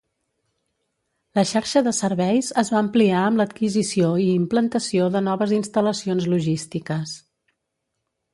La 1.39 1.43
xarxa 1.49 1.83
de 1.87 1.93
serveis 1.97 2.49
es 2.61 2.71
va 2.75 2.79
ampliar 2.79 3.19
amb 3.25 3.41
l'adquisició 3.43 4.09
i 4.25 4.27
implantació 4.39 5.11
de 5.17 5.23
noves 5.29 5.55
instal·lacions 5.59 6.29
logístiques. 6.35 7.17